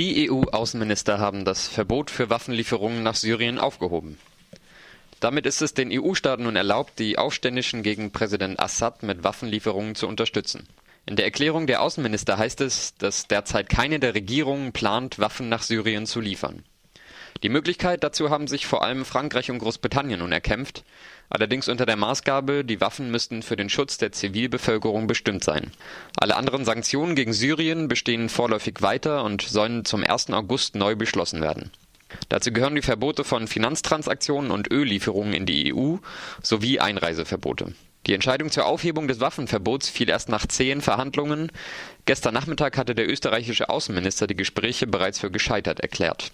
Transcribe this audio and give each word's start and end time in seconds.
Die 0.00 0.30
EU-Außenminister 0.30 1.18
haben 1.18 1.44
das 1.44 1.68
Verbot 1.68 2.10
für 2.10 2.30
Waffenlieferungen 2.30 3.02
nach 3.02 3.16
Syrien 3.16 3.58
aufgehoben. 3.58 4.16
Damit 5.20 5.44
ist 5.44 5.60
es 5.60 5.74
den 5.74 5.90
EU-Staaten 5.92 6.44
nun 6.44 6.56
erlaubt, 6.56 6.98
die 6.98 7.18
Aufständischen 7.18 7.82
gegen 7.82 8.10
Präsident 8.10 8.58
Assad 8.60 9.02
mit 9.02 9.24
Waffenlieferungen 9.24 9.94
zu 9.94 10.08
unterstützen. 10.08 10.66
In 11.04 11.16
der 11.16 11.26
Erklärung 11.26 11.66
der 11.66 11.82
Außenminister 11.82 12.38
heißt 12.38 12.62
es, 12.62 12.94
dass 12.94 13.26
derzeit 13.26 13.68
keine 13.68 14.00
der 14.00 14.14
Regierungen 14.14 14.72
plant, 14.72 15.18
Waffen 15.18 15.50
nach 15.50 15.60
Syrien 15.62 16.06
zu 16.06 16.20
liefern. 16.20 16.64
Die 17.42 17.48
Möglichkeit 17.48 18.04
dazu 18.04 18.30
haben 18.30 18.46
sich 18.46 18.66
vor 18.66 18.82
allem 18.82 19.04
Frankreich 19.04 19.50
und 19.50 19.58
Großbritannien 19.58 20.20
nun 20.20 20.32
erkämpft, 20.32 20.84
allerdings 21.30 21.68
unter 21.68 21.86
der 21.86 21.96
Maßgabe, 21.96 22.64
die 22.64 22.80
Waffen 22.80 23.10
müssten 23.10 23.42
für 23.42 23.56
den 23.56 23.70
Schutz 23.70 23.98
der 23.98 24.12
Zivilbevölkerung 24.12 25.06
bestimmt 25.06 25.44
sein. 25.44 25.72
Alle 26.18 26.36
anderen 26.36 26.64
Sanktionen 26.64 27.14
gegen 27.14 27.32
Syrien 27.32 27.88
bestehen 27.88 28.28
vorläufig 28.28 28.82
weiter 28.82 29.24
und 29.24 29.42
sollen 29.42 29.84
zum 29.84 30.04
1. 30.04 30.30
August 30.30 30.74
neu 30.74 30.96
beschlossen 30.96 31.40
werden. 31.40 31.70
Dazu 32.28 32.52
gehören 32.52 32.74
die 32.74 32.82
Verbote 32.82 33.24
von 33.24 33.46
Finanztransaktionen 33.46 34.50
und 34.50 34.70
Öllieferungen 34.70 35.32
in 35.32 35.46
die 35.46 35.72
EU 35.72 35.96
sowie 36.42 36.80
Einreiseverbote. 36.80 37.74
Die 38.06 38.14
Entscheidung 38.14 38.50
zur 38.50 38.66
Aufhebung 38.66 39.08
des 39.08 39.20
Waffenverbots 39.20 39.88
fiel 39.88 40.08
erst 40.08 40.28
nach 40.28 40.46
zehn 40.46 40.80
Verhandlungen. 40.80 41.52
Gestern 42.06 42.34
Nachmittag 42.34 42.78
hatte 42.78 42.94
der 42.94 43.08
österreichische 43.08 43.68
Außenminister 43.68 44.26
die 44.26 44.36
Gespräche 44.36 44.86
bereits 44.86 45.20
für 45.20 45.30
gescheitert 45.30 45.80
erklärt. 45.80 46.32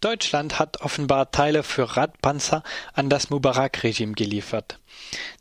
Deutschland 0.00 0.58
hat 0.58 0.80
offenbar 0.82 1.30
Teile 1.30 1.62
für 1.62 1.96
Radpanzer 1.96 2.62
an 2.92 3.08
das 3.08 3.30
Mubarak-Regime 3.30 4.12
geliefert. 4.12 4.78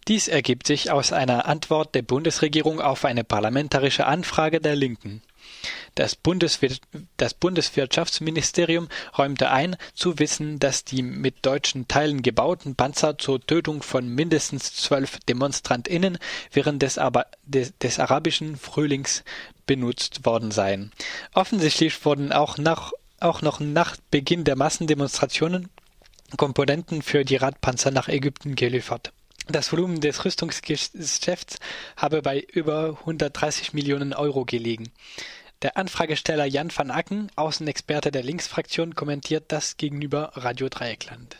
Dies 0.07 0.27
ergibt 0.27 0.67
sich 0.67 0.91
aus 0.91 1.11
einer 1.11 1.45
Antwort 1.45 1.95
der 1.95 2.03
Bundesregierung 2.03 2.79
auf 2.79 3.05
eine 3.05 3.23
parlamentarische 3.23 4.05
Anfrage 4.05 4.61
der 4.61 4.75
Linken. 4.75 5.21
Das, 5.95 6.15
Bundeswir 6.15 6.75
das 7.17 7.33
Bundeswirtschaftsministerium 7.33 8.89
räumte 9.17 9.51
ein, 9.51 9.77
zu 9.93 10.20
wissen, 10.20 10.59
dass 10.59 10.84
die 10.84 11.01
mit 11.01 11.45
deutschen 11.45 11.87
Teilen 11.87 12.21
gebauten 12.21 12.75
Panzer 12.75 13.17
zur 13.17 13.45
Tötung 13.45 13.81
von 13.81 14.07
mindestens 14.07 14.73
zwölf 14.73 15.19
DemonstrantInnen 15.29 16.17
während 16.51 16.81
des, 16.81 16.99
des, 17.45 17.77
des 17.77 17.99
arabischen 17.99 18.57
Frühlings 18.57 19.23
benutzt 19.65 20.25
worden 20.25 20.51
seien. 20.51 20.91
Offensichtlich 21.34 22.03
wurden 22.05 22.31
auch, 22.31 22.57
nach, 22.57 22.91
auch 23.20 23.41
noch 23.41 23.60
nach 23.60 23.98
Beginn 24.12 24.44
der 24.44 24.55
Massendemonstrationen 24.55 25.70
Komponenten 26.38 27.02
für 27.02 27.24
die 27.24 27.35
Radpanzer 27.35 27.91
nach 27.91 28.08
Ägypten 28.08 28.55
geliefert. 28.55 29.13
Das 29.48 29.71
Volumen 29.71 30.02
des 30.02 30.26
Rüstungsgeschäfts 30.26 31.58
habe 31.96 32.21
bei 32.21 32.40
über 32.40 32.98
130 33.02 33.74
Millionen 33.74 34.13
Euro 34.13 34.43
gelegen. 34.43 34.91
Der 35.62 35.77
Anfragesteller 35.77 36.46
Jan 36.46 36.71
van 36.76 36.91
Acken, 36.91 37.32
Außenexperte 37.36 38.12
der 38.12 38.24
Linksfraktion, 38.24 38.96
kommentiert 38.96 39.46
das 39.49 39.77
gegenüber 39.77 40.32
Radio 40.36 40.68
Dreieckland. 40.68 41.38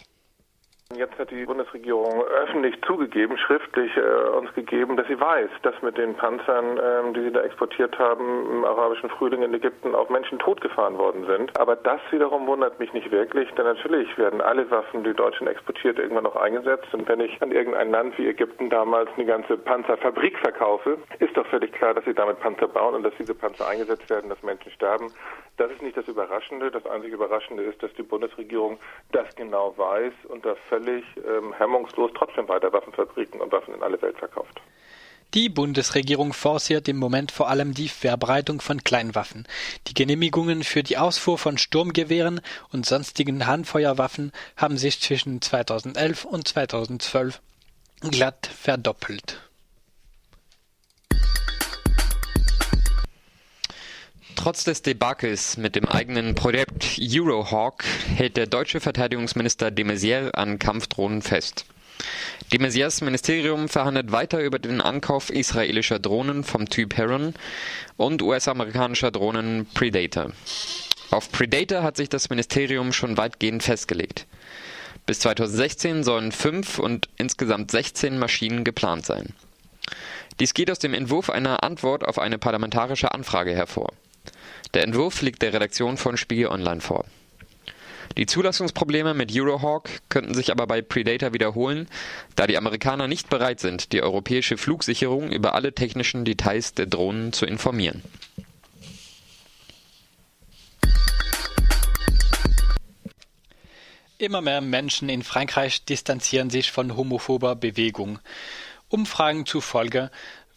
Jetzt 0.94 1.18
hat 1.18 1.32
die 1.32 1.46
Bundesregierung 1.46 2.22
öffentlich 2.26 2.76
zugegeben, 2.86 3.40
schriftlich 3.40 3.92
äh, 3.98 4.30
uns 4.38 4.54
gegeben, 4.54 4.96
dass 4.96 5.08
sie 5.08 5.20
weiß, 5.20 5.50
dass 5.64 5.74
mit 5.82 5.98
den 5.98 6.14
Panzern, 6.14 6.80
ähm, 6.80 7.12
die 7.16 7.22
sie 7.22 7.32
da 7.32 7.42
exportiert 7.42 7.98
haben, 7.98 8.52
im 8.52 8.64
arabischen 8.64 9.10
Frühling 9.10 9.42
in 9.42 9.52
Ägypten 9.56 9.96
auch 9.96 10.10
Menschen 10.10 10.38
totgefahren 10.38 11.00
worden 11.00 11.26
sind. 11.26 11.60
Aber 11.60 11.76
das 11.76 12.00
wiederum 12.12 12.46
wundert 12.46 12.80
mich 12.80 12.94
nicht 12.94 13.10
wirklich, 13.10 13.50
denn 13.54 13.66
natürlich 13.66 14.16
werden 14.20 14.42
alle 14.42 14.70
Waffen, 14.70 15.04
die 15.04 15.16
Deutschland 15.16 15.52
exportiert, 15.52 15.98
irgendwann 15.98 16.26
noch 16.26 16.36
eingesetzt. 16.36 16.94
Und 16.94 17.10
wenn 17.10 17.20
ich 17.20 17.42
an 17.42 17.52
irgendein 17.52 17.90
Land 17.90 18.16
wie 18.20 18.28
Ägypten 18.28 18.70
damals 18.70 19.10
eine 19.16 19.26
ganze 19.26 19.58
Panzerfabrik 19.58 20.38
verkaufe, 20.38 21.00
ist 21.18 21.36
doch 21.36 21.48
völlig 21.48 21.74
klar, 21.74 21.96
dass 21.96 22.06
sie 22.06 22.14
damit 22.14 22.40
Panzer 22.42 22.68
bauen 22.68 22.94
und 22.94 23.02
dass 23.02 23.14
diese 23.18 23.34
Panzer 23.34 23.68
eingesetzt 23.68 24.08
werden, 24.12 24.30
dass 24.30 24.44
Menschen 24.44 24.72
sterben. 24.72 25.12
Das 25.58 25.72
ist 25.72 25.82
nicht 25.82 25.96
das 25.96 26.08
Überraschende. 26.08 26.70
Das 26.70 26.86
einzig 26.86 27.14
Überraschende 27.14 27.64
ist, 27.64 27.82
dass 27.82 27.94
die 27.94 28.04
Bundesregierung 28.04 28.78
das 29.12 29.34
genau 29.36 29.74
weiß 29.78 30.14
und 30.28 30.46
das 30.46 30.58
völlig 30.70 31.04
ähm, 31.18 31.54
hemmungslos 31.54 32.12
trotzdem 32.14 32.48
weiter 32.48 32.74
Waffenfabriken 32.74 33.40
und 33.40 33.52
Waffen 33.52 33.74
in 33.74 33.82
alle 33.82 34.02
Welt 34.02 34.18
verkauft. 34.18 34.62
Die 35.34 35.50
Bundesregierung 35.50 36.32
forciert 36.34 36.88
im 36.88 36.98
Moment 36.98 37.32
vor 37.32 37.50
allem 37.50 37.74
die 37.74 37.90
Verbreitung 37.90 38.62
von 38.62 38.84
Kleinwaffen. 38.84 39.46
Die 39.88 39.94
Genehmigungen 39.94 40.64
für 40.64 40.84
die 40.84 40.98
Ausfuhr 40.98 41.38
von 41.38 41.58
Sturmgewehren 41.58 42.42
und 42.72 42.86
sonstigen 42.86 43.46
Handfeuerwaffen 43.46 44.32
haben 44.56 44.78
sich 44.78 45.02
zwischen 45.02 45.42
2011 45.42 46.26
und 46.26 46.48
2012 46.48 47.42
glatt 48.12 48.48
verdoppelt. 48.48 49.42
Trotz 54.46 54.64
des 54.64 54.84
Debakels 54.84 55.58
mit 55.58 55.76
dem 55.76 55.88
eigenen 55.88 56.36
Projekt 56.36 57.00
Eurohawk 57.02 57.84
hält 58.16 58.38
der 58.38 58.46
deutsche 58.46 58.80
Verteidigungsminister 58.80 59.72
de 59.72 59.84
Maizière 59.84 60.36
an 60.36 60.60
Kampfdrohnen 60.60 61.24
fest. 61.24 61.66
De 62.54 62.60
Maizières 62.60 63.04
Ministerium 63.04 63.68
verhandelt 63.68 64.12
weiter 64.12 64.40
über 64.44 64.60
den 64.60 64.82
Ankauf 64.82 65.32
israelischer 65.32 65.98
Drohnen 65.98 66.44
vom 66.44 66.70
Typ 66.70 66.96
Heron 66.96 67.34
und 67.98 68.22
US-amerikanischer 68.22 69.10
Drohnen 69.10 69.66
Predator. 69.74 70.32
Auf 71.10 71.32
Predator 71.32 71.82
hat 71.82 71.98
sich 71.98 72.10
das 72.10 72.30
Ministerium 72.30 72.94
schon 72.94 73.18
weitgehend 73.18 73.64
festgelegt. 73.64 74.28
Bis 75.08 75.22
2016 75.22 76.04
sollen 76.04 76.32
fünf 76.32 76.78
und 76.78 77.10
insgesamt 77.18 77.72
16 77.72 78.20
Maschinen 78.20 78.64
geplant 78.64 79.08
sein. 79.08 79.34
Dies 80.40 80.54
geht 80.54 80.70
aus 80.70 80.78
dem 80.78 80.94
Entwurf 80.94 81.32
einer 81.32 81.64
Antwort 81.64 82.08
auf 82.08 82.20
eine 82.20 82.38
parlamentarische 82.38 83.12
Anfrage 83.12 83.56
hervor. 83.56 83.92
Der 84.74 84.84
Entwurf 84.84 85.22
liegt 85.22 85.42
der 85.42 85.54
Redaktion 85.54 85.98
von 85.98 86.18
Spiegel 86.18 86.48
Online 86.48 86.82
vor. 86.82 87.06
Die 88.18 88.26
Zulassungsprobleme 88.26 89.14
mit 89.14 89.32
Eurohawk 89.34 89.90
könnten 90.10 90.34
sich 90.34 90.52
aber 90.52 90.68
bei 90.68 90.82
Predator 90.82 91.34
wiederholen, 91.34 91.88
da 92.36 92.48
die 92.48 92.58
Amerikaner 92.58 93.08
nicht 93.08 93.30
bereit 93.30 93.60
sind, 93.60 93.92
die 93.92 94.02
europäische 94.02 94.58
Flugsicherung 94.58 95.32
über 95.32 95.54
alle 95.54 95.74
technischen 95.74 96.24
Details 96.24 96.74
der 96.74 96.86
Drohnen 96.86 97.34
zu 97.34 97.46
informieren. 97.46 98.02
Immer 104.18 104.40
mehr 104.40 104.62
Menschen 104.62 105.10
in 105.10 105.24
Frankreich 105.24 105.84
distanzieren 105.84 106.50
sich 106.50 106.72
von 106.72 106.96
homophober 106.96 107.56
Bewegung. 107.58 108.20
Umfragen 108.88 109.46
zufolge 109.46 110.10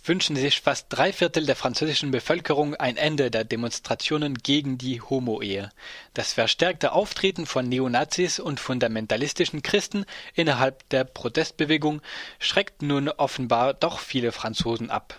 wünschen 0.04 0.36
sich 0.36 0.60
fast 0.60 0.86
drei 0.88 1.12
Viertel 1.12 1.46
der 1.46 1.56
französischen 1.56 2.10
Bevölkerung 2.10 2.74
ein 2.74 2.96
Ende 2.96 3.30
der 3.30 3.44
Demonstrationen 3.44 4.34
gegen 4.34 4.78
die 4.78 5.00
Homo-Ehe. 5.00 5.70
Das 6.14 6.32
verstärkte 6.32 6.92
Auftreten 6.92 7.46
von 7.46 7.68
Neonazis 7.68 8.40
und 8.40 8.60
fundamentalistischen 8.60 9.62
Christen 9.62 10.04
innerhalb 10.34 10.88
der 10.88 11.04
Protestbewegung 11.04 12.00
schreckt 12.38 12.82
nun 12.82 13.08
offenbar 13.08 13.74
doch 13.74 13.98
viele 13.98 14.32
Franzosen 14.32 14.90
ab 14.90 15.18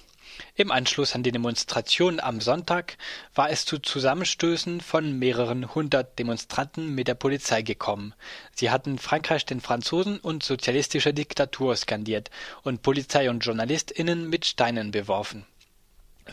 im 0.56 0.72
Anschluss 0.72 1.16
an 1.16 1.24
die 1.24 1.32
Demonstration 1.32 2.20
am 2.20 2.42
Sonntag 2.42 2.98
war 3.34 3.50
es 3.50 3.66
zu 3.66 3.80
Zusammenstößen 3.80 4.82
von 4.82 5.18
mehreren 5.18 5.74
hundert 5.76 6.18
Demonstranten 6.20 6.94
mit 6.94 7.08
der 7.08 7.16
Polizei 7.16 7.62
gekommen. 7.62 8.14
Sie 8.54 8.70
hatten 8.70 8.98
Frankreich 8.98 9.46
den 9.46 9.62
Franzosen 9.62 10.20
und 10.20 10.44
sozialistische 10.44 11.14
Diktatur 11.14 11.76
skandiert 11.76 12.30
und 12.64 12.82
Polizei 12.82 13.30
und 13.30 13.46
JournalistInnen 13.46 14.30
mit 14.30 14.46
Steinen 14.46 14.92
beworfen. 14.92 15.46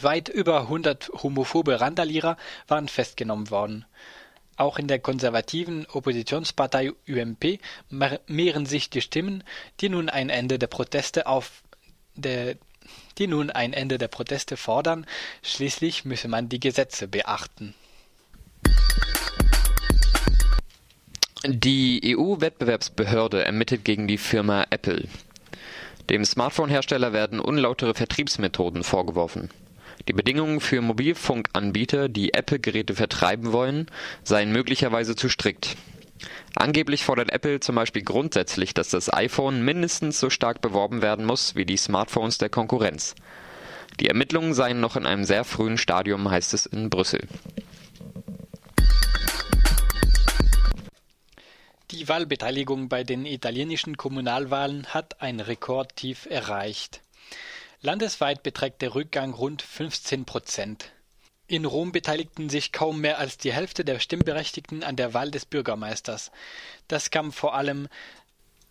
Weit 0.00 0.28
über 0.28 0.68
hundert 0.68 1.08
homophobe 1.22 1.80
Randalierer 1.80 2.36
waren 2.68 2.88
festgenommen 2.88 3.50
worden. 3.50 3.86
Auch 4.56 4.78
in 4.78 4.88
der 4.88 4.98
konservativen 4.98 5.86
Oppositionspartei 5.86 6.92
UMP 7.08 7.60
mehren 8.26 8.66
sich 8.66 8.88
die 8.88 9.02
Stimmen, 9.02 9.44
die 9.80 9.90
nun 9.90 10.08
ein 10.08 10.30
Ende 10.30 10.58
der 10.58 10.66
Proteste 10.66 11.26
auf 11.26 11.62
der 12.14 12.56
die 13.18 13.26
nun 13.26 13.50
ein 13.50 13.72
Ende 13.72 13.98
der 13.98 14.08
Proteste 14.08 14.56
fordern, 14.56 15.06
schließlich 15.42 16.04
müsse 16.04 16.28
man 16.28 16.48
die 16.48 16.60
Gesetze 16.60 17.08
beachten. 17.08 17.74
Die 21.44 22.16
EU-Wettbewerbsbehörde 22.16 23.44
ermittelt 23.44 23.84
gegen 23.84 24.08
die 24.08 24.18
Firma 24.18 24.66
Apple. 24.70 25.04
Dem 26.10 26.24
Smartphone-Hersteller 26.24 27.12
werden 27.12 27.40
unlautere 27.40 27.94
Vertriebsmethoden 27.94 28.84
vorgeworfen. 28.84 29.50
Die 30.08 30.12
Bedingungen 30.12 30.60
für 30.60 30.80
Mobilfunkanbieter, 30.80 32.08
die 32.08 32.34
Apple-Geräte 32.34 32.94
vertreiben 32.94 33.52
wollen, 33.52 33.86
seien 34.22 34.52
möglicherweise 34.52 35.16
zu 35.16 35.28
strikt. 35.28 35.76
Angeblich 36.54 37.04
fordert 37.04 37.30
Apple 37.30 37.60
zum 37.60 37.74
Beispiel 37.74 38.02
grundsätzlich, 38.02 38.74
dass 38.74 38.88
das 38.88 39.12
iPhone 39.12 39.62
mindestens 39.62 40.18
so 40.18 40.30
stark 40.30 40.60
beworben 40.60 41.02
werden 41.02 41.24
muss 41.24 41.54
wie 41.54 41.66
die 41.66 41.76
Smartphones 41.76 42.38
der 42.38 42.48
Konkurrenz. 42.48 43.14
Die 44.00 44.08
Ermittlungen 44.08 44.54
seien 44.54 44.80
noch 44.80 44.96
in 44.96 45.06
einem 45.06 45.24
sehr 45.24 45.44
frühen 45.44 45.78
Stadium, 45.78 46.30
heißt 46.30 46.54
es 46.54 46.66
in 46.66 46.90
Brüssel. 46.90 47.28
Die 51.92 52.08
Wahlbeteiligung 52.08 52.88
bei 52.88 53.04
den 53.04 53.24
italienischen 53.24 53.96
Kommunalwahlen 53.96 54.86
hat 54.88 55.22
ein 55.22 55.40
Rekordtief 55.40 56.26
erreicht. 56.26 57.00
Landesweit 57.80 58.42
beträgt 58.42 58.82
der 58.82 58.94
Rückgang 58.94 59.32
rund 59.32 59.62
15 59.62 60.24
Prozent. 60.24 60.92
In 61.48 61.64
Rom 61.64 61.92
beteiligten 61.92 62.48
sich 62.50 62.72
kaum 62.72 63.00
mehr 63.00 63.18
als 63.18 63.38
die 63.38 63.52
Hälfte 63.52 63.84
der 63.84 64.00
Stimmberechtigten 64.00 64.82
an 64.82 64.96
der 64.96 65.14
Wahl 65.14 65.30
des 65.30 65.46
Bürgermeisters. 65.46 66.32
Das 66.88 67.10
kam 67.10 67.30
vor 67.30 67.54
allem 67.54 67.86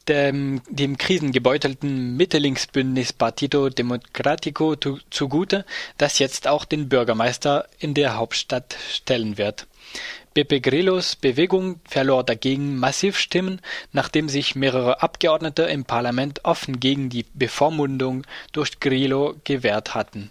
dem, 0.10 0.62
dem 0.70 0.98
krisengebeutelten 0.98 2.18
Mitte-Links-Bündnis 2.18 3.14
Partito 3.14 3.70
Democratico 3.70 4.76
zugute, 5.10 5.66
das 5.98 6.20
jetzt 6.20 6.48
auch 6.50 6.66
den 6.66 6.90
Bürgermeister 6.90 7.68
in 7.80 7.94
der 7.94 8.18
Hauptstadt 8.18 8.76
stellen 8.92 9.38
wird. 9.38 9.68
Beppe 10.34 10.60
Grillos 10.60 11.16
Bewegung 11.16 11.80
verlor 11.88 12.26
dagegen 12.26 12.78
massiv 12.78 13.18
Stimmen, 13.18 13.62
nachdem 13.94 14.28
sich 14.28 14.54
mehrere 14.54 15.02
Abgeordnete 15.02 15.64
im 15.64 15.86
Parlament 15.86 16.44
offen 16.44 16.82
gegen 16.82 17.10
die 17.10 17.26
Bevormundung 17.34 18.26
durch 18.52 18.82
Grillo 18.82 19.36
gewehrt 19.46 19.96
hatten. 19.96 20.30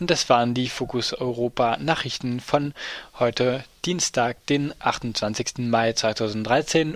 Und 0.00 0.10
das 0.10 0.30
waren 0.30 0.54
die 0.54 0.70
Fokus 0.70 1.12
Europa 1.12 1.76
Nachrichten 1.78 2.40
von 2.40 2.72
heute 3.18 3.62
Dienstag, 3.84 4.46
den 4.46 4.72
28. 4.78 5.58
Mai 5.58 5.92
2013 5.92 6.88